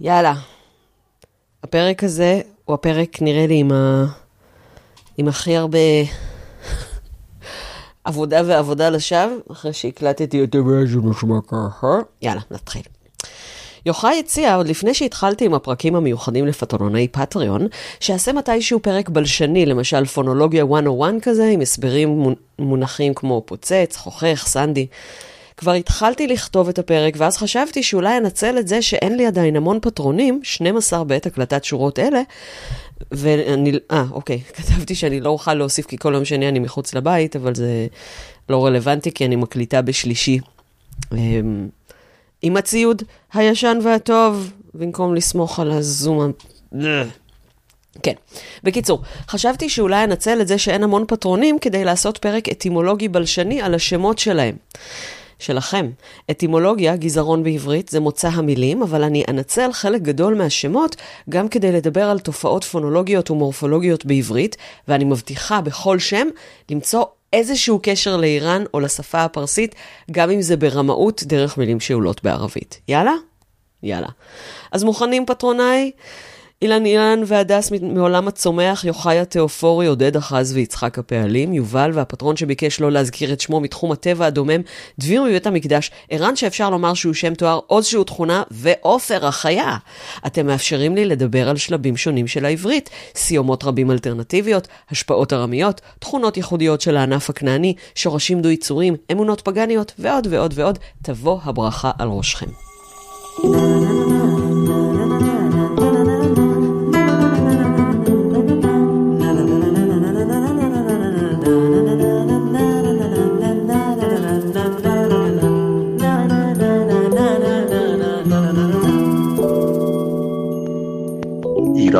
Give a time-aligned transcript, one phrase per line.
[0.00, 0.34] יאללה.
[1.64, 4.06] הפרק הזה הוא הפרק, נראה לי, עם, ה...
[5.16, 5.78] עם הכי הרבה
[8.04, 11.98] עבודה ועבודה לשווא, אחרי שהקלטתי את זה נשמע ככה.
[12.22, 12.82] יאללה, נתחיל.
[13.86, 17.66] יוחאי הציע, עוד לפני שהתחלתי עם הפרקים המיוחדים לפטרוני פטריון,
[18.00, 24.86] שאעשה מתישהו פרק בלשני, למשל פונולוגיה 101 כזה, עם הסברים מונחים כמו פוצץ, חוכך, סנדי.
[25.58, 29.78] כבר התחלתי לכתוב את הפרק, ואז חשבתי שאולי אנצל את זה שאין לי עדיין המון
[29.82, 32.22] פטרונים, 12 בעת הקלטת שורות אלה,
[33.10, 37.36] ואני, אה, אוקיי, כתבתי שאני לא אוכל להוסיף כי כל יום שני אני מחוץ לבית,
[37.36, 37.86] אבל זה
[38.48, 40.38] לא רלוונטי כי אני מקליטה בשלישי.
[41.12, 41.68] אמ,
[42.42, 43.02] עם הציוד
[43.32, 46.32] הישן והטוב, במקום לסמוך על הזום.
[48.02, 48.14] כן.
[48.64, 53.74] בקיצור, חשבתי שאולי אנצל את זה שאין המון פטרונים כדי לעשות פרק אטימולוגי בלשני על
[53.74, 54.56] השמות שלהם.
[55.38, 55.90] שלכם.
[56.30, 60.96] אטימולוגיה, גזרון בעברית, זה מוצא המילים, אבל אני אנצל חלק גדול מהשמות
[61.30, 64.56] גם כדי לדבר על תופעות פונולוגיות ומורפולוגיות בעברית,
[64.88, 66.28] ואני מבטיחה בכל שם
[66.70, 69.74] למצוא איזשהו קשר לאיראן או לשפה הפרסית,
[70.10, 72.80] גם אם זה ברמאות דרך מילים שאולות בערבית.
[72.88, 73.14] יאללה?
[73.82, 74.08] יאללה.
[74.72, 75.90] אז מוכנים פטרוניי?
[76.62, 82.92] אילן אילן והדס מעולם הצומח, יוחאי התיאופורי, עודד אחז ויצחק הפעלים, יובל והפטרון שביקש לא
[82.92, 84.60] להזכיר את שמו מתחום הטבע הדומם,
[84.98, 89.76] דביר מבית המקדש, ערן שאפשר לומר שהוא שם תואר, עוז שהוא תכונה, ועופר החיה.
[90.26, 96.36] אתם מאפשרים לי לדבר על שלבים שונים של העברית, סיומות רבים אלטרנטיביות, השפעות ארמיות, תכונות
[96.36, 100.78] ייחודיות של הענף הכנעני, שורשים דו-יצורים, אמונות פגניות, ועוד ועוד ועוד.
[101.02, 102.46] תבוא הברכה על ראשכם.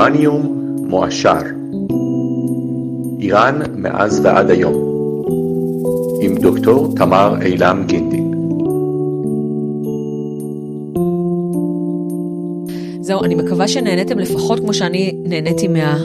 [0.09, 1.41] איראניום מועשר
[3.21, 4.75] איראן מאז ועד היום
[6.21, 8.33] עם דוקטור תמר אילם גינדין
[13.01, 15.97] זהו, אני מקווה שנהניתם לפחות כמו שאני נהניתי מה,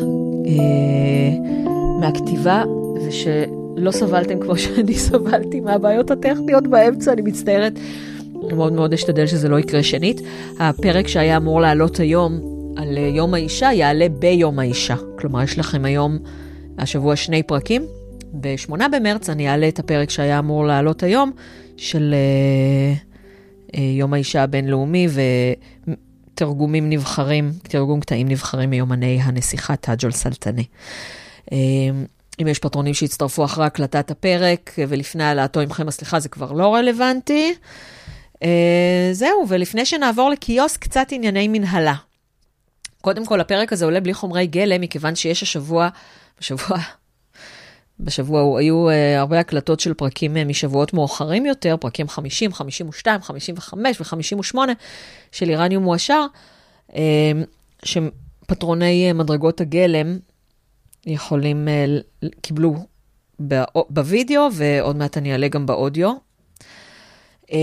[0.48, 1.34] אה,
[2.00, 2.64] מהכתיבה,
[3.08, 7.74] ושלא סבלתם כמו שאני סבלתי מהבעיות הטכניות באמצע, אני מצטערת.
[8.34, 10.22] מאוד מאוד אשתדל שזה לא יקרה שנית.
[10.60, 14.96] הפרק שהיה אמור לעלות היום על אה, יום האישה יעלה ביום האישה.
[15.20, 16.18] כלומר, יש לכם היום,
[16.78, 17.86] השבוע שני פרקים.
[18.34, 21.32] ב-8 במרץ אני אעלה את הפרק שהיה אמור לעלות היום,
[21.78, 25.08] של uh, uh, יום האישה הבינלאומי
[26.34, 30.66] ותרגומים נבחרים, תרגום קטעים נבחרים מיומני הנסיכה טאג'ול סלטני.
[31.46, 31.54] Uh,
[32.42, 37.54] אם יש פטרונים שהצטרפו אחרי הקלטת הפרק ולפני העלאתו עמכם הסליחה, זה כבר לא רלוונטי.
[38.34, 38.38] Uh,
[39.12, 41.94] זהו, ולפני שנעבור לקיוסק, קצת ענייני מנהלה.
[43.04, 45.90] קודם כל, הפרק הזה עולה בלי חומרי גלם, מכיוון שיש השבוע,
[46.40, 46.78] בשבוע,
[48.00, 54.02] בשבוע היו uh, הרבה הקלטות של פרקים uh, משבועות מאוחרים יותר, פרקים 50, 52, 55
[54.02, 54.58] ו-58
[55.32, 56.26] של איראניום מועשר,
[56.90, 56.94] uh,
[57.84, 60.18] שפטרוני uh, מדרגות הגלם
[61.06, 62.76] יכולים, uh, קיבלו
[63.90, 66.14] בווידאו, ועוד מעט אני אעלה גם באודיו.
[67.46, 67.54] Uh,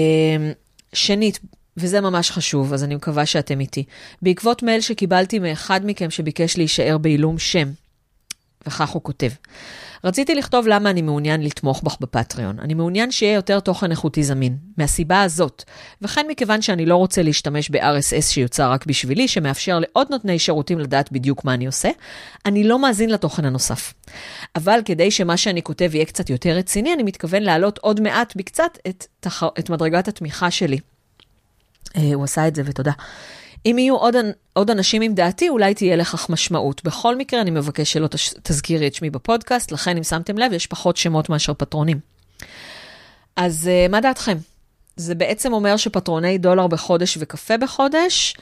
[0.93, 1.41] שנית,
[1.81, 3.85] וזה ממש חשוב, אז אני מקווה שאתם איתי.
[4.23, 7.69] בעקבות מייל שקיבלתי מאחד מכם שביקש להישאר בעילום שם,
[8.67, 9.31] וכך הוא כותב.
[10.05, 12.59] רציתי לכתוב למה אני מעוניין לתמוך בך בפטריון.
[12.61, 15.65] אני מעוניין שיהיה יותר תוכן איכותי זמין, מהסיבה הזאת,
[16.03, 21.13] וכן מכיוון שאני לא רוצה להשתמש ב-RSS שיוצר רק בשבילי, שמאפשר לעוד נותני שירותים לדעת
[21.13, 21.91] בדיוק מה אני עושה,
[22.47, 23.95] אני לא מאזין לתוכן הנוסף.
[24.57, 28.79] אבל כדי שמה שאני כותב יהיה קצת יותר רציני, אני מתכוון להעלות עוד מעט בקצת
[28.89, 29.43] את, תח...
[29.59, 30.79] את מדרגת התמיכה שלי.
[31.97, 32.93] אה, הוא עשה את זה, ותודה.
[33.67, 34.15] אם יהיו עוד,
[34.53, 36.85] עוד אנשים עם דעתי, אולי תהיה לכך משמעות.
[36.85, 38.09] בכל מקרה, אני מבקש שלא
[38.43, 42.01] תזכירי את שמי בפודקאסט, לכן אם שמתם לב, יש פחות שמות מאשר פטרונים.
[43.37, 44.37] אז אה, מה דעתכם?
[44.97, 48.37] זה בעצם אומר שפטרוני דולר בחודש וקפה בחודש,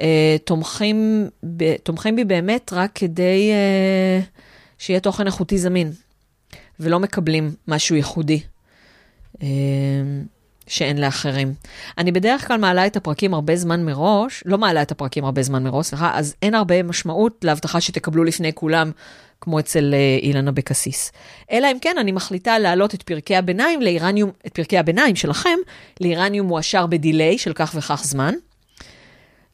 [0.00, 4.20] אה, תומכים, ב, תומכים בי באמת רק כדי אה,
[4.78, 5.92] שיהיה תוכן איכותי זמין,
[6.80, 8.40] ולא מקבלים משהו ייחודי.
[9.42, 9.48] אה,
[10.70, 11.54] שאין לאחרים.
[11.98, 15.62] אני בדרך כלל מעלה את הפרקים הרבה זמן מראש, לא מעלה את הפרקים הרבה זמן
[15.62, 18.90] מראש, סליחה, אז אין הרבה משמעות להבטחה שתקבלו לפני כולם,
[19.40, 21.12] כמו אצל אה, אילן אבקסיס.
[21.50, 25.58] אלא אם כן, אני מחליטה להעלות את פרקי הביניים לאיראניום, את פרקי הביניים שלכם,
[26.00, 28.34] לאיראניום מועשר בדיליי של כך וכך זמן.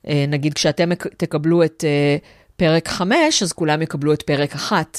[0.09, 2.17] אה, נגיד, כשאתם תקבלו את אה,
[2.57, 4.99] פרק 5, אז כולם יקבלו את פרק 1.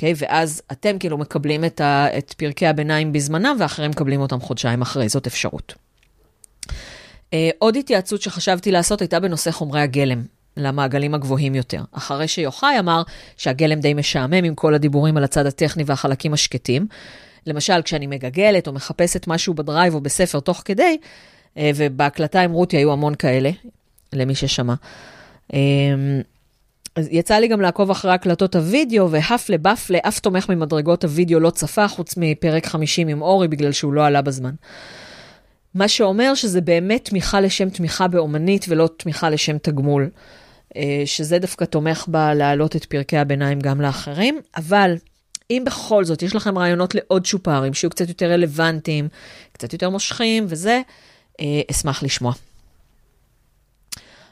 [0.00, 0.14] אוקיי?
[0.16, 5.08] ואז אתם כאילו מקבלים את, ה, את פרקי הביניים בזמנם, ואחרים מקבלים אותם חודשיים אחרי,
[5.08, 5.74] זאת אפשרות.
[7.32, 10.22] אה, עוד התייעצות שחשבתי לעשות הייתה בנושא חומרי הגלם.
[10.56, 11.82] למעגלים הגבוהים יותר.
[11.92, 13.02] אחרי שיוחאי אמר
[13.36, 16.86] שהגלם די משעמם עם כל הדיבורים על הצד הטכני והחלקים השקטים.
[17.46, 20.98] למשל, כשאני מגגלת או מחפשת משהו בדרייב או בספר תוך כדי,
[21.56, 23.50] אה, ובהקלטה עם רותי היו המון כאלה,
[24.12, 24.74] למי ששמע.
[26.96, 31.50] אז יצא לי גם לעקוב אחרי הקלטות הוידאו, והפלה בפלה, אף תומך ממדרגות הוידאו לא
[31.50, 34.54] צפה, חוץ מפרק 50 עם אורי, בגלל שהוא לא עלה בזמן.
[35.74, 40.10] מה שאומר שזה באמת תמיכה לשם תמיכה באומנית ולא תמיכה לשם תגמול.
[40.76, 44.94] אה, שזה דווקא תומך בה להעלות את פרקי הביניים גם לאחרים, אבל
[45.50, 49.08] אם בכל זאת יש לכם רעיונות לעוד צ'ופרים שיהיו קצת יותר רלוונטיים,
[49.52, 50.80] קצת יותר מושכים וזה,
[51.40, 52.32] אה, אשמח לשמוע.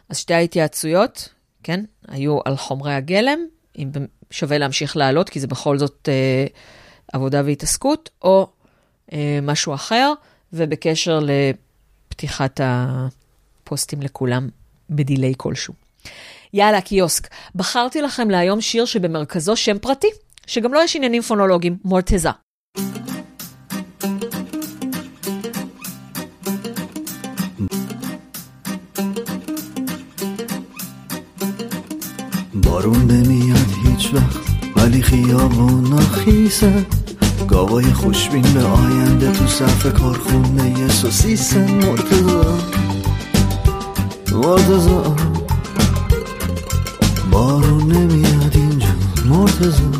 [0.08, 1.28] אז שתי ההתייעצויות,
[1.68, 3.38] כן, היו על חומרי הגלם,
[3.78, 3.90] אם
[4.30, 6.46] שווה להמשיך לעלות, כי זה בכל זאת אה,
[7.12, 8.48] עבודה והתעסקות, או
[9.12, 10.12] אה, משהו אחר,
[10.52, 14.48] ובקשר לפתיחת הפוסטים לכולם
[14.90, 15.74] בדיליי כלשהו.
[16.54, 17.28] יאללה, קיוסק.
[17.54, 20.08] בחרתי לכם להיום שיר שבמרכזו שם פרטי,
[20.46, 22.30] שגם לו לא יש עניינים פונולוגיים, מורטזה.
[32.88, 34.48] بارون نمیاد هیچ وقت.
[34.76, 36.86] ولی خیابون خیسه
[37.48, 42.58] گاوای خوشبین به آینده تو صف کارخونه سوسیسن مرتضا
[44.32, 45.16] مرتضا
[47.30, 48.86] بارون نمیاد اینجا
[49.24, 49.92] مرتضا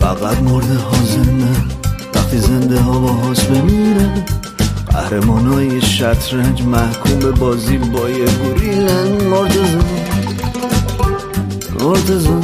[0.00, 1.56] فقط مرده ها زنده
[2.14, 2.98] وقتی زنده ها
[3.50, 4.41] بمیره
[4.92, 9.78] قهرمان های شطرنج محکوم به بازی با یه گوریلن مرتضا
[11.80, 12.40] مرتضا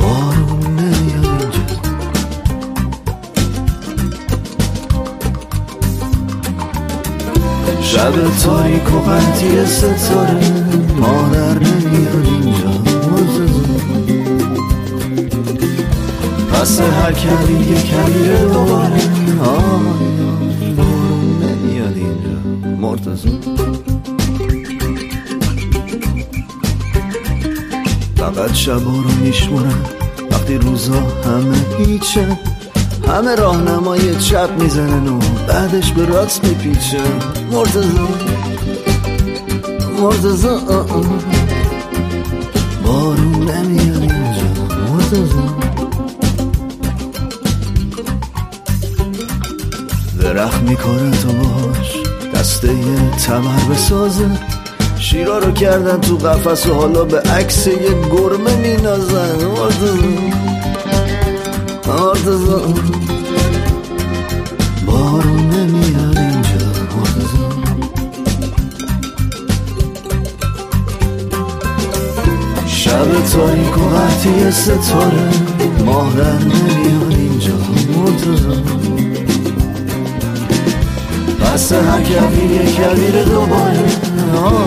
[0.00, 1.72] بارون نمیاد اینجا.
[7.82, 8.12] شب
[8.44, 10.40] تاریک و قنطی ستاره
[10.96, 12.72] مادر نمیاد اینجا.
[16.52, 17.12] پس هر
[17.70, 19.00] یه کمی دوباره.
[19.40, 20.11] نمیاد
[22.92, 23.30] مرتضا
[28.16, 29.84] فقط شبا رو میشمونم
[30.30, 30.92] وقتی روزا
[31.24, 32.38] همه هیچه
[33.08, 35.18] همه راهنمای چپ می‌زنن و
[35.48, 37.00] بعدش به راست میپیچه.
[37.52, 38.08] مرتضا
[40.02, 40.58] مرتضا
[42.84, 44.66] بارون نمیاد اینجا.
[44.92, 45.56] مرتضا
[50.20, 52.01] درخت می‌کنه تو باش
[52.42, 52.74] دسته
[53.26, 54.30] تمر بسازه.
[54.98, 57.74] شیرا رو کردن تو قفس و حالا به عکس یه
[58.12, 59.36] گرمه مینازن.
[61.86, 62.62] مرتضا
[64.86, 66.72] بارون نمیاد اینجا.
[72.66, 75.30] شب تاریک و قطعی ستاره
[75.84, 77.54] ماه در نمیاد اینجا.
[77.96, 79.01] مرتضا
[81.52, 83.84] دست هر کبیر یک کبیر دوباره
[84.36, 84.61] آه.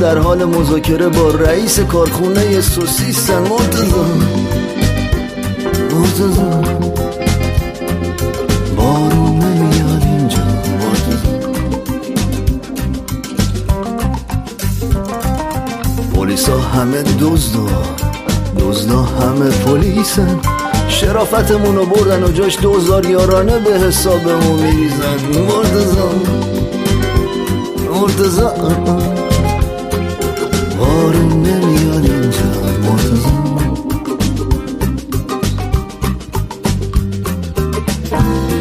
[0.00, 4.04] در حال مذاکره با رئیس کارخونه سوسیسن مرتضا
[5.90, 6.62] مرتضا
[8.76, 10.38] بارون نمیاد اینجا
[10.80, 11.30] مرتضا
[16.14, 17.66] پلیسا همه دزدا
[18.58, 20.40] دزدا همه پلیسن.
[20.88, 25.18] شرافتمون رو بردن و جاش دوزار یارانه به حسابمون میریزن.
[25.48, 26.10] مرتضا
[27.94, 29.29] مرتضا
[30.80, 32.50] بارون نمیاد اینجا.
[32.82, 33.30] مرتضا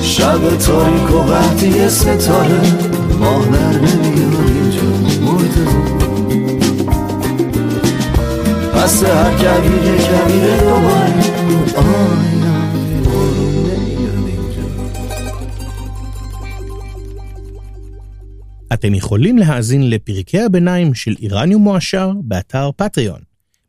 [0.02, 2.62] شب تاریک و قحطی ستاره
[3.20, 4.88] ماه در نمیاد اینجا.
[5.22, 5.80] مرتضا
[8.76, 11.14] واسه هر کویر کویر دوباره.
[11.76, 12.29] آی
[18.74, 23.20] אתם יכולים להאזין לפרקי הביניים של איראניום מועשר באתר פטריון,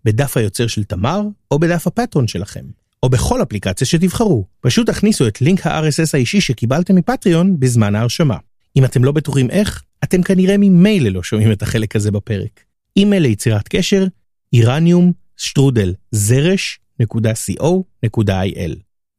[0.04, 2.64] בדף היוצר של תמר או בדף הפטרון שלכם,
[3.02, 4.44] או בכל אפליקציה שתבחרו.
[4.60, 8.36] פשוט תכניסו את לינק ה-RSS האישי שקיבלתם מפטריון בזמן ההרשמה.
[8.76, 12.60] אם אתם לא בטוחים איך, אתם כנראה ממילא לא שומעים את החלק הזה בפרק.
[12.96, 14.06] אימייל ליצירת קשר,
[14.52, 17.46] איראניום שטרודל זרש.co.il.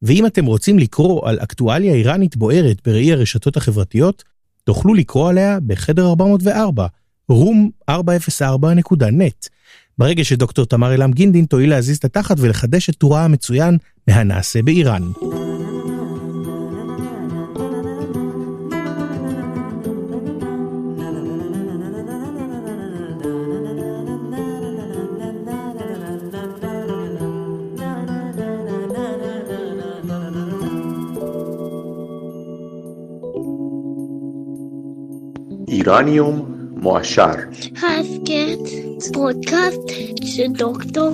[0.02, 4.24] ואם אתם רוצים לקרוא על אקטואליה איראנית בוערת בראי הרשתות החברתיות,
[4.64, 6.86] תוכלו לקרוא עליה בחדר 404,
[7.32, 9.48] room404.net.
[9.98, 13.78] ברגע שדוקטור תמר אלעם גינדין תואיל להזיז את התחת ולחדש את טורה המצוין
[14.08, 15.02] מהנעשה באיראן.
[35.92, 36.44] איראניום
[36.76, 37.34] מועשר.
[37.76, 39.80] הסכת פודקאסט
[40.24, 41.10] של דוקטור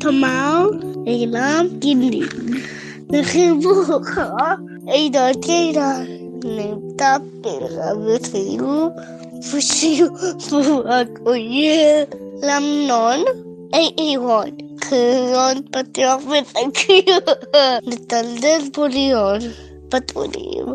[0.00, 0.70] תמר
[1.06, 2.28] אילם גינדין.
[3.10, 4.08] לחיבוק
[4.86, 6.04] עידן קינן
[6.44, 8.90] נמצא ברבותינו
[9.52, 12.02] ושיעור הכולל
[12.42, 13.24] למנון
[13.98, 14.50] אירון.
[14.80, 17.18] קרון פתוח ותקיר
[17.82, 19.38] לטלטל פוליון
[19.88, 20.66] פטרונים.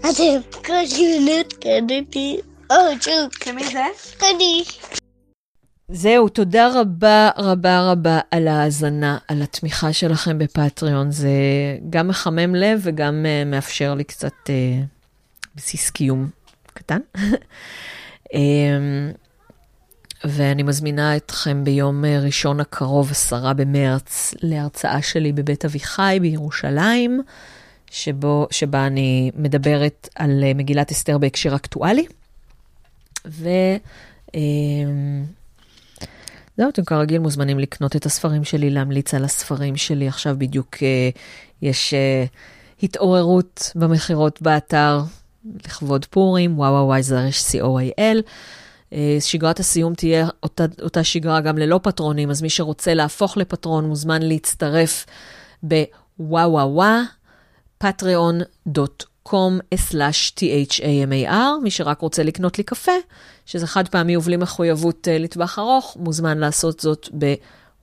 [0.00, 1.86] אתם קשים לעדכן
[3.72, 3.84] זה?
[4.20, 4.62] אני.
[5.88, 11.10] זהו, תודה רבה רבה רבה על ההאזנה, על התמיכה שלכם בפטריון.
[11.10, 11.30] זה
[11.90, 14.50] גם מחמם לב וגם uh, מאפשר לי קצת uh,
[15.54, 16.28] בסיס קיום
[16.66, 16.98] קטן.
[18.26, 18.32] um,
[20.24, 27.20] ואני מזמינה אתכם ביום ראשון הקרוב, עשרה במרץ, להרצאה שלי בבית אביחי בירושלים,
[27.90, 32.06] שבו, שבה אני מדברת על מגילת אסתר בהקשר אקטואלי.
[33.28, 33.48] ו...
[34.26, 34.30] Um,
[36.56, 40.08] זהו, אתם כרגיל מוזמנים לקנות את הספרים שלי, להמליץ על הספרים שלי.
[40.08, 41.18] עכשיו בדיוק uh,
[41.62, 42.28] יש uh,
[42.82, 45.00] התעוררות במכירות באתר
[45.64, 48.22] לכבוד פורים, וואו וואי זרש co.il.
[48.90, 53.84] Uh, שגרת הסיום תהיה אותה, אותה שגרה גם ללא פטרונים, אז מי שרוצה להפוך לפטרון
[53.84, 55.06] מוזמן להצטרף
[55.62, 56.76] בוואו וואו
[59.28, 62.92] patreon.com/thamar, מי שרק רוצה לקנות לי קפה,
[63.46, 67.08] שזה חד פעמי ובלי מחויבות uh, לטווח ארוך, מוזמן לעשות זאת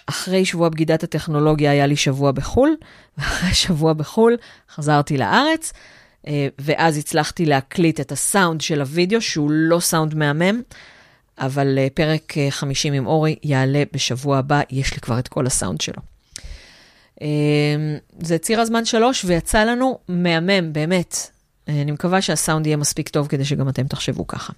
[0.06, 2.76] אחרי שבוע בגידת הטכנולוגיה היה לי שבוע בחו"ל,
[3.18, 4.36] ואחרי שבוע בחו"ל
[4.74, 5.72] חזרתי לארץ.
[6.58, 10.62] ואז הצלחתי להקליט את הסאונד של הוידאו, שהוא לא סאונד מהמם,
[11.38, 16.02] אבל פרק 50 עם אורי יעלה בשבוע הבא, יש לי כבר את כל הסאונד שלו.
[18.20, 21.16] זה ציר הזמן שלוש, ויצא לנו מהמם, באמת.
[21.68, 24.52] אני מקווה שהסאונד יהיה מספיק טוב כדי שגם אתם תחשבו ככה.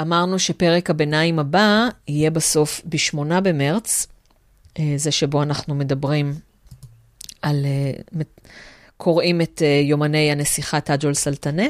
[0.00, 4.06] אמרנו שפרק הביניים הבא יהיה בסוף ב-8 במרץ,
[4.96, 6.34] זה שבו אנחנו מדברים
[7.42, 7.66] על...
[8.96, 11.66] קוראים את אה, יומני הנסיכה תג'ול סלטנה.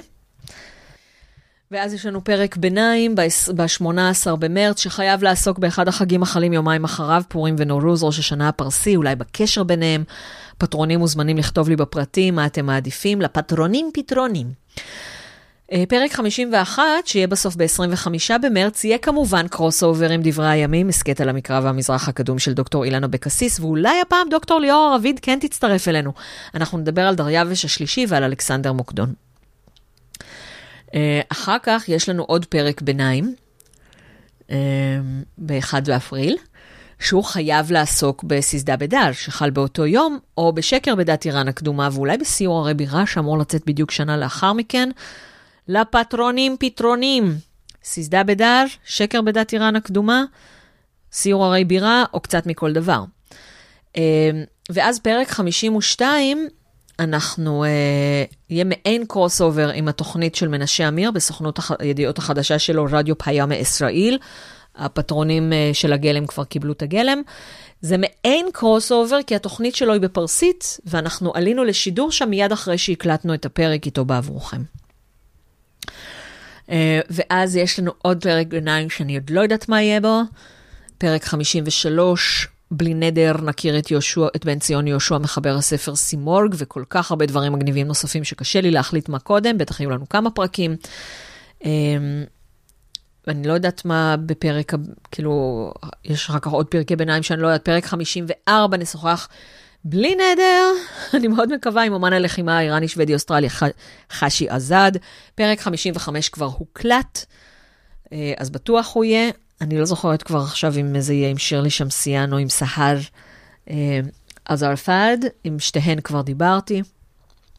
[1.70, 7.54] ואז יש לנו פרק ביניים ב-18 במרץ, שחייב לעסוק באחד החגים החלים יומיים אחריו, פורים
[7.58, 10.04] ונורוז, ראש השנה הפרסי, אולי בקשר ביניהם.
[10.58, 14.46] פטרונים מוזמנים לכתוב לי בפרטים מה אתם מעדיפים, לפטרונים פתרונים.
[15.88, 21.60] פרק 51, שיהיה בסוף ב-25 במרץ, יהיה כמובן crossover עם דברי הימים, הסכת על המקרא
[21.60, 26.12] והמזרח הקדום של דוקטור אילנה אבקסיס, ואולי הפעם דוקטור ליאורה רביד כן תצטרף אלינו.
[26.54, 29.14] אנחנו נדבר על דריווש השלישי ועל אלכסנדר מוקדון.
[31.28, 33.34] אחר כך יש לנו עוד פרק ביניים,
[35.38, 36.36] ב-1 באפריל,
[37.00, 42.58] שהוא חייב לעסוק בסיסדה בדל, שחל באותו יום, או בשקר בדת איראן הקדומה, ואולי בסיור
[42.58, 44.90] הרי בירה, שאמור לצאת בדיוק שנה לאחר מכן.
[45.68, 47.34] לפטרונים פתרונים.
[47.84, 50.24] סיסדה בדר, שקר בדת איראן הקדומה,
[51.12, 53.04] סיור הרי בירה או קצת מכל דבר.
[53.96, 54.30] אה,
[54.70, 56.48] ואז פרק 52,
[56.98, 63.18] אנחנו, אה, יהיה מעין crossover עם התוכנית של מנשה אמיר בסוכנות הידיעות החדשה שלו, רדיו
[63.18, 64.18] פיאם ישראל.
[64.76, 67.22] הפטרונים אה, של הגלם כבר קיבלו את הגלם.
[67.80, 73.34] זה מעין crossover, כי התוכנית שלו היא בפרסית, ואנחנו עלינו לשידור שם מיד אחרי שהקלטנו
[73.34, 74.62] את הפרק איתו בעבורכם.
[76.70, 80.20] אה, ואז יש לנו עוד פרק ביניים שאני עוד לא יודעת מה יהיה בו,
[80.98, 86.84] פרק 53, בלי נדר נכיר את, יהושע, את בן ציון יהושע מחבר הספר סימורג, וכל
[86.90, 90.76] כך הרבה דברים מגניבים נוספים שקשה לי להחליט מה קודם, בטח יהיו לנו כמה פרקים.
[91.64, 91.70] אה,
[93.28, 94.72] אני לא יודעת מה בפרק,
[95.10, 95.72] כאילו,
[96.04, 99.28] יש אחר כך עוד פרקי ביניים שאני לא יודעת, פרק 54 נשוחח
[99.84, 100.72] בלי נדר,
[101.14, 103.62] אני מאוד מקווה עם אמן הלחימה האיראני, שוודי, אוסטרליה, ח-
[104.12, 104.92] חשי עזד.
[105.34, 107.24] פרק 55 כבר הוקלט,
[108.12, 109.30] אה, אז בטוח הוא יהיה.
[109.60, 112.98] אני לא זוכרת כבר עכשיו אם זה יהיה עם שירלי שמסיאן או עם סהר
[113.70, 114.00] אה,
[114.44, 116.82] עזרפד, עם שתיהן כבר דיברתי.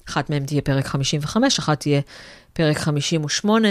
[0.09, 2.01] אחת מהן תהיה פרק 55, אחת תהיה
[2.53, 3.67] פרק 58.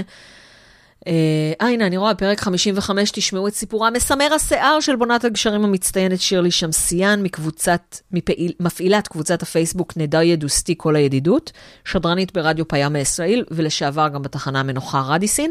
[1.07, 1.13] אה,
[1.61, 6.21] אה, הנה, אני רואה, פרק 55, תשמעו את סיפורה מסמר השיער של בונת הגשרים המצטיינת
[6.21, 11.53] שירלי שמסיאן, מקבוצת, מפעיל, מפעילת קבוצת הפייסבוק נדע ידוסתי כל הידידות,
[11.85, 15.51] שדרנית ברדיו פיה מישראל, ולשעבר גם בתחנה המנוחה רדיסין.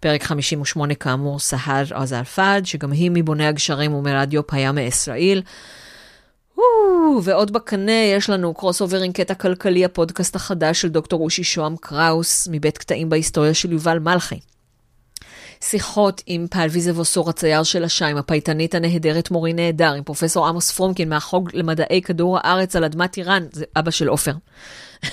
[0.00, 5.42] פרק 58, כאמור, סהר עזרפד, שגם היא מבוני הגשרים ומרדיו פיה מישראל.
[6.56, 11.44] וואו, ועוד בקנה יש לנו קרוס אובר עם קטע כלכלי, הפודקאסט החדש של דוקטור אושי
[11.44, 14.53] שוהם קראוס, מבית קטעים בהיסטוריה של יובל מלכי.
[15.64, 21.08] שיחות עם פל ויזבוסור הצייר של השיים, הפייטנית הנהדרת מורי נהדר, עם פרופסור עמוס פרומקין
[21.08, 24.32] מהחוג למדעי כדור הארץ על אדמת איראן, זה אבא של עופר.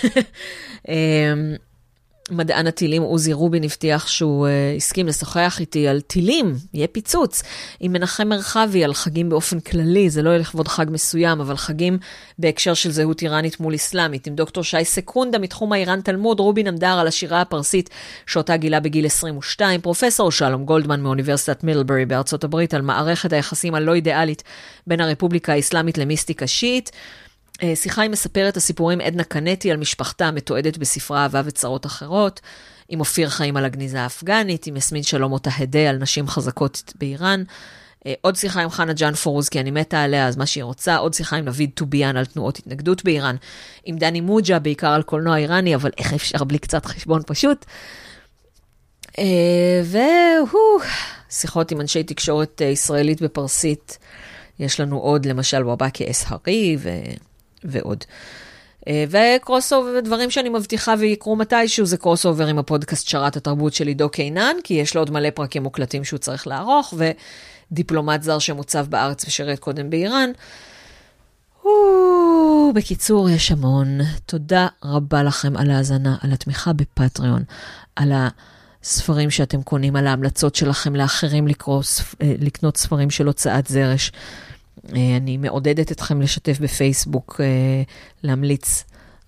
[2.31, 7.43] מדען הטילים עוזי רובין הבטיח שהוא uh, הסכים לשוחח איתי על טילים, יהיה פיצוץ,
[7.79, 11.97] עם מנחם מרחבי על חגים באופן כללי, זה לא יהיה לכבוד חג מסוים, אבל חגים
[12.39, 16.99] בהקשר של זהות איראנית מול אסלאמית, עם דוקטור שי סקונדה מתחום האיראן תלמוד, רובין עמדר
[16.99, 17.89] על השירה הפרסית
[18.27, 23.93] שאותה גילה בגיל 22, פרופסור שלום גולדמן מאוניברסיטת מילברי בארצות הברית על מערכת היחסים הלא
[23.93, 24.43] אידיאלית
[24.87, 26.91] בין הרפובליקה האסלאמית למיסטיקה שיעית.
[27.63, 32.39] אה, שיחה עם מספרת הסיפורים עדנה קנטי על משפחתה המתועדת בספרה אהבה וצרות אחרות,
[32.89, 37.43] עם אופיר חיים על הגניזה האפגנית, עם יסמין שלום אותה הדה על נשים חזקות באיראן.
[38.05, 40.95] אה, עוד שיחה עם חנה ג'אן פורוז, כי אני מתה עליה, אז מה שהיא רוצה.
[40.95, 43.35] עוד שיחה עם נביד טוביאן על תנועות התנגדות באיראן.
[43.85, 47.65] עם דני מוג'ה, בעיקר על קולנוע איראני, אבל איך אפשר בלי קצת חשבון פשוט.
[49.19, 50.81] אה, והוא,
[51.29, 53.97] שיחות עם אנשי תקשורת ישראלית בפרסית.
[54.59, 56.89] יש לנו עוד, למשל, וואבקי אס-הרי ו...
[57.63, 58.03] ועוד.
[58.87, 63.87] אה, ו crossover, דברים שאני מבטיחה ויקרו מתישהו, זה crossover עם הפודקאסט שרת התרבות של
[63.87, 66.93] עידו קינן, כי יש לו עוד מלא פרקים מוקלטים שהוא צריך לערוך,
[67.71, 70.31] ודיפלומט זר שמוצב בארץ ושירת קודם באיראן.
[71.65, 73.99] או, בקיצור, יש המון.
[74.25, 77.43] תודה רבה לכם על ההאזנה, על התמיכה בפטריון,
[77.95, 78.11] על
[78.83, 81.83] הספרים שאתם קונים, על ההמלצות שלכם לאחרים לקרוא,
[82.21, 84.11] אה, לקנות ספרים של הוצאת זרש.
[84.89, 87.83] אה, אני מעודדת אתכם לשתף בפייסבוק, אה,
[88.23, 88.83] להמליץ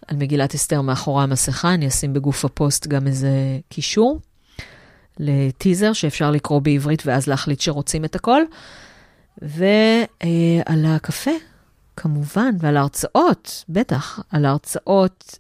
[0.08, 1.74] על מגילת אסתר מאחורי המסכה.
[1.74, 4.20] אני אשים בגוף הפוסט גם איזה קישור
[5.20, 8.42] לטיזר שאפשר לקרוא בעברית ואז להחליט שרוצים את הכל.
[9.42, 11.32] ועל הקפה,
[11.98, 15.38] כמובן, ועל ההרצאות, בטח, על ההרצאות.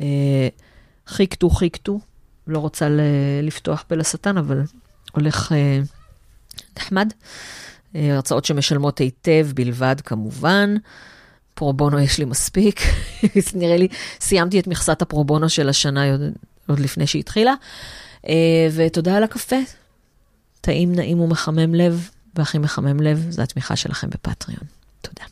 [0.00, 0.48] אה,
[1.06, 2.00] חיכטו, חיכטו.
[2.46, 2.88] לא רוצה
[3.42, 4.62] לפתוח פה לשטן, אבל
[5.12, 5.52] הולך
[6.78, 7.12] נחמד.
[7.94, 10.74] הרצאות שמשלמות היטב בלבד, כמובן.
[11.54, 12.80] פרובונו יש לי מספיק.
[13.54, 13.88] נראה לי,
[14.20, 16.20] סיימתי את מכסת הפרובונו של השנה עוד,
[16.68, 17.54] עוד לפני שהתחילה.
[18.72, 19.56] ותודה על הקפה.
[20.60, 24.64] טעים, נעים ומחמם לב, והכי מחמם לב זה התמיכה שלכם בפטריון.
[25.00, 25.31] תודה.